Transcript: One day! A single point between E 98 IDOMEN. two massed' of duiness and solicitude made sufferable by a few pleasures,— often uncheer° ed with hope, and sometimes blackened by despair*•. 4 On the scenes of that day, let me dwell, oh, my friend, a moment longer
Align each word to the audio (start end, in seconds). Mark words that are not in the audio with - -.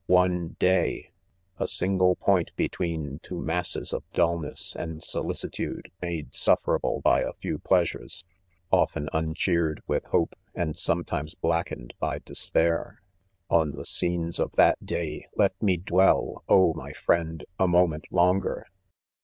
One 0.07 0.55
day! 0.57 1.11
A 1.59 1.67
single 1.67 2.15
point 2.15 2.49
between 2.55 2.89
E 2.89 2.97
98 2.97 3.05
IDOMEN. 3.05 3.19
two 3.21 3.39
massed' 3.39 3.93
of 3.93 4.03
duiness 4.13 4.75
and 4.75 5.03
solicitude 5.03 5.91
made 6.01 6.33
sufferable 6.33 7.01
by 7.01 7.21
a 7.21 7.33
few 7.33 7.59
pleasures,— 7.59 8.23
often 8.71 9.09
uncheer° 9.13 9.73
ed 9.73 9.79
with 9.85 10.05
hope, 10.05 10.33
and 10.55 10.75
sometimes 10.75 11.35
blackened 11.35 11.93
by 11.99 12.17
despair*•. 12.17 12.97
4 13.49 13.59
On 13.59 13.71
the 13.73 13.85
scenes 13.85 14.39
of 14.39 14.53
that 14.53 14.83
day, 14.83 15.27
let 15.35 15.53
me 15.61 15.77
dwell, 15.77 16.43
oh, 16.49 16.73
my 16.73 16.93
friend, 16.93 17.45
a 17.59 17.67
moment 17.67 18.05
longer 18.09 18.65